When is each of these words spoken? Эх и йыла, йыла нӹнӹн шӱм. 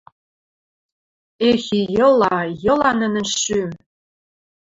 Эх 1.49 1.63
и 1.79 1.81
йыла, 1.95 2.37
йыла 2.63 2.91
нӹнӹн 2.99 3.27
шӱм. 3.39 3.71